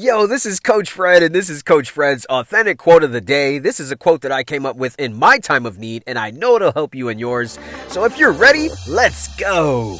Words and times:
Yo, 0.00 0.28
this 0.28 0.46
is 0.46 0.60
Coach 0.60 0.92
Fred, 0.92 1.24
and 1.24 1.34
this 1.34 1.50
is 1.50 1.60
Coach 1.64 1.90
Fred's 1.90 2.24
authentic 2.26 2.78
quote 2.78 3.02
of 3.02 3.10
the 3.10 3.20
day. 3.20 3.58
This 3.58 3.80
is 3.80 3.90
a 3.90 3.96
quote 3.96 4.20
that 4.20 4.30
I 4.30 4.44
came 4.44 4.64
up 4.64 4.76
with 4.76 4.96
in 4.96 5.12
my 5.12 5.38
time 5.38 5.66
of 5.66 5.80
need, 5.80 6.04
and 6.06 6.16
I 6.16 6.30
know 6.30 6.54
it'll 6.54 6.70
help 6.70 6.94
you 6.94 7.08
in 7.08 7.18
yours. 7.18 7.58
So 7.88 8.04
if 8.04 8.16
you're 8.16 8.30
ready, 8.30 8.68
let's 8.86 9.26
go. 9.34 9.98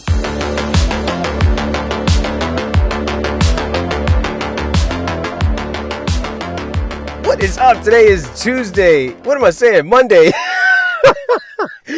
What 7.24 7.42
is 7.42 7.58
up? 7.58 7.82
Today 7.82 8.06
is 8.06 8.30
Tuesday. 8.40 9.08
What 9.24 9.36
am 9.36 9.42
I 9.42 9.50
saying? 9.50 9.88
Monday. 9.88 10.30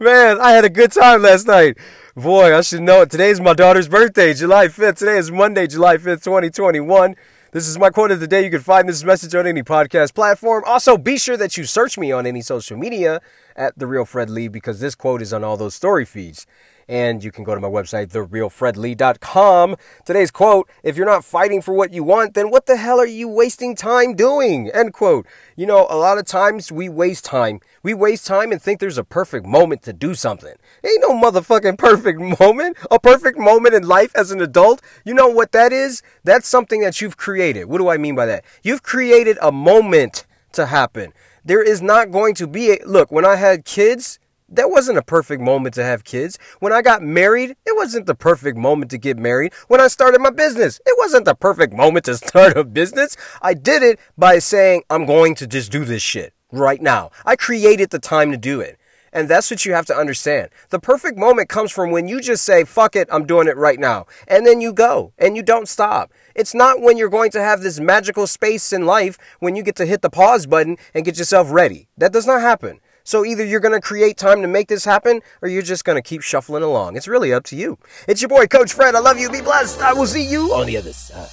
Man, 0.00 0.40
I 0.40 0.52
had 0.52 0.64
a 0.64 0.70
good 0.70 0.92
time 0.92 1.20
last 1.20 1.46
night. 1.46 1.76
Boy, 2.16 2.56
I 2.56 2.62
should 2.62 2.80
know 2.80 3.02
it. 3.02 3.10
Today's 3.10 3.38
my 3.38 3.52
daughter's 3.52 3.86
birthday, 3.86 4.32
July 4.32 4.68
5th. 4.68 4.96
Today 4.96 5.18
is 5.18 5.30
Monday, 5.30 5.66
July 5.66 5.98
5th, 5.98 6.24
2021. 6.24 7.16
This 7.52 7.66
is 7.66 7.80
my 7.80 7.90
quote 7.90 8.12
of 8.12 8.20
the 8.20 8.28
day. 8.28 8.44
You 8.44 8.50
can 8.50 8.60
find 8.60 8.88
this 8.88 9.02
message 9.02 9.34
on 9.34 9.44
any 9.44 9.64
podcast 9.64 10.14
platform. 10.14 10.62
Also, 10.68 10.96
be 10.96 11.18
sure 11.18 11.36
that 11.36 11.56
you 11.56 11.64
search 11.64 11.98
me 11.98 12.12
on 12.12 12.24
any 12.24 12.42
social 12.42 12.76
media 12.76 13.20
at 13.56 13.76
The 13.76 13.88
Real 13.88 14.04
Fred 14.04 14.30
Lee 14.30 14.46
because 14.46 14.78
this 14.78 14.94
quote 14.94 15.20
is 15.20 15.32
on 15.32 15.42
all 15.42 15.56
those 15.56 15.74
story 15.74 16.04
feeds. 16.04 16.46
And 16.90 17.22
you 17.22 17.30
can 17.30 17.44
go 17.44 17.54
to 17.54 17.60
my 17.60 17.68
website, 17.68 18.08
therealfredlee.com. 18.08 19.76
Today's 20.04 20.32
quote 20.32 20.68
If 20.82 20.96
you're 20.96 21.06
not 21.06 21.24
fighting 21.24 21.62
for 21.62 21.72
what 21.72 21.92
you 21.92 22.02
want, 22.02 22.34
then 22.34 22.50
what 22.50 22.66
the 22.66 22.76
hell 22.76 22.98
are 22.98 23.06
you 23.06 23.28
wasting 23.28 23.76
time 23.76 24.16
doing? 24.16 24.68
End 24.72 24.92
quote. 24.92 25.24
You 25.54 25.66
know, 25.66 25.86
a 25.88 25.94
lot 25.94 26.18
of 26.18 26.24
times 26.26 26.72
we 26.72 26.88
waste 26.88 27.24
time. 27.24 27.60
We 27.84 27.94
waste 27.94 28.26
time 28.26 28.50
and 28.50 28.60
think 28.60 28.80
there's 28.80 28.98
a 28.98 29.04
perfect 29.04 29.46
moment 29.46 29.82
to 29.82 29.92
do 29.92 30.14
something. 30.14 30.54
Ain't 30.84 31.00
no 31.00 31.12
motherfucking 31.12 31.78
perfect 31.78 32.20
moment. 32.40 32.76
A 32.90 32.98
perfect 32.98 33.38
moment 33.38 33.76
in 33.76 33.86
life 33.86 34.10
as 34.16 34.32
an 34.32 34.40
adult. 34.40 34.82
You 35.04 35.14
know 35.14 35.28
what 35.28 35.52
that 35.52 35.72
is? 35.72 36.02
That's 36.24 36.48
something 36.48 36.80
that 36.80 37.00
you've 37.00 37.16
created. 37.16 37.66
What 37.66 37.78
do 37.78 37.88
I 37.88 37.98
mean 37.98 38.16
by 38.16 38.26
that? 38.26 38.44
You've 38.64 38.82
created 38.82 39.38
a 39.40 39.52
moment 39.52 40.26
to 40.54 40.66
happen. 40.66 41.12
There 41.44 41.62
is 41.62 41.80
not 41.80 42.10
going 42.10 42.34
to 42.34 42.48
be 42.48 42.72
a 42.72 42.78
look, 42.84 43.12
when 43.12 43.24
I 43.24 43.36
had 43.36 43.64
kids, 43.64 44.18
that 44.50 44.70
wasn't 44.70 44.98
a 44.98 45.02
perfect 45.02 45.40
moment 45.40 45.74
to 45.76 45.84
have 45.84 46.04
kids. 46.04 46.38
When 46.58 46.72
I 46.72 46.82
got 46.82 47.02
married, 47.02 47.50
it 47.50 47.76
wasn't 47.76 48.06
the 48.06 48.14
perfect 48.14 48.58
moment 48.58 48.90
to 48.90 48.98
get 48.98 49.16
married. 49.16 49.52
When 49.68 49.80
I 49.80 49.86
started 49.86 50.20
my 50.20 50.30
business, 50.30 50.80
it 50.84 50.94
wasn't 50.98 51.24
the 51.24 51.34
perfect 51.34 51.72
moment 51.72 52.04
to 52.06 52.16
start 52.28 52.56
a 52.56 52.64
business. 52.64 53.16
I 53.40 53.54
did 53.54 53.82
it 53.82 54.00
by 54.18 54.38
saying, 54.40 54.82
I'm 54.90 55.06
going 55.06 55.34
to 55.36 55.46
just 55.46 55.70
do 55.70 55.84
this 55.84 56.02
shit 56.02 56.34
right 56.50 56.82
now. 56.82 57.10
I 57.24 57.36
created 57.36 57.90
the 57.90 57.98
time 57.98 58.32
to 58.32 58.36
do 58.36 58.60
it. 58.60 58.76
And 59.12 59.28
that's 59.28 59.50
what 59.50 59.64
you 59.64 59.72
have 59.74 59.86
to 59.86 59.96
understand. 59.96 60.50
The 60.68 60.78
perfect 60.78 61.18
moment 61.18 61.48
comes 61.48 61.72
from 61.72 61.90
when 61.90 62.06
you 62.06 62.20
just 62.20 62.44
say, 62.44 62.62
fuck 62.62 62.94
it, 62.94 63.08
I'm 63.10 63.26
doing 63.26 63.48
it 63.48 63.56
right 63.56 63.78
now. 63.78 64.06
And 64.28 64.46
then 64.46 64.60
you 64.60 64.72
go 64.72 65.12
and 65.18 65.36
you 65.36 65.42
don't 65.42 65.68
stop. 65.68 66.12
It's 66.36 66.54
not 66.54 66.80
when 66.80 66.96
you're 66.96 67.08
going 67.08 67.32
to 67.32 67.42
have 67.42 67.60
this 67.60 67.80
magical 67.80 68.28
space 68.28 68.72
in 68.72 68.86
life 68.86 69.18
when 69.40 69.56
you 69.56 69.64
get 69.64 69.74
to 69.76 69.86
hit 69.86 70.02
the 70.02 70.10
pause 70.10 70.46
button 70.46 70.76
and 70.94 71.04
get 71.04 71.18
yourself 71.18 71.50
ready. 71.50 71.88
That 71.96 72.12
does 72.12 72.26
not 72.26 72.40
happen. 72.40 72.78
So 73.04 73.24
either 73.24 73.44
you're 73.44 73.60
going 73.60 73.74
to 73.74 73.80
create 73.80 74.16
time 74.16 74.42
to 74.42 74.48
make 74.48 74.68
this 74.68 74.84
happen 74.84 75.20
or 75.42 75.48
you're 75.48 75.62
just 75.62 75.84
going 75.84 75.96
to 75.96 76.02
keep 76.02 76.22
shuffling 76.22 76.62
along. 76.62 76.96
It's 76.96 77.08
really 77.08 77.32
up 77.32 77.44
to 77.44 77.56
you. 77.56 77.78
It's 78.06 78.22
your 78.22 78.28
boy, 78.28 78.46
Coach 78.46 78.72
Fred. 78.72 78.94
I 78.94 79.00
love 79.00 79.18
you. 79.18 79.30
Be 79.30 79.40
blessed. 79.40 79.80
I 79.80 79.92
will 79.92 80.06
see 80.06 80.24
you 80.24 80.54
on 80.54 80.66
the 80.66 80.76
other 80.76 80.92
side. 80.92 81.28